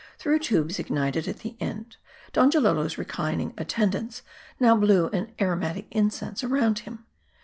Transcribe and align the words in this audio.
Through 0.17 0.39
tubes 0.39 0.79
ignited 0.79 1.27
at 1.27 1.41
the 1.41 1.55
end, 1.59 1.97
Donjalolo's 2.33 2.97
reclining 2.97 3.53
attendants 3.55 4.23
now 4.59 4.75
blew 4.75 5.09
an 5.09 5.31
aromatic 5.39 5.85
incense 5.91 6.43
around 6.43 6.79
him. 6.79 7.05